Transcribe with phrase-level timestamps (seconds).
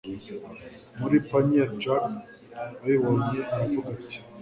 [0.99, 2.05] muri panierjack
[2.83, 4.17] abibonye aravuga ati